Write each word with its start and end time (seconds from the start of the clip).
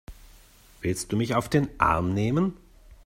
Willst 0.81 1.11
du 1.11 1.15
mich 1.15 1.35
auf 1.35 1.47
den 1.47 1.67
Arm 1.79 2.15
nehmen? 2.15 2.57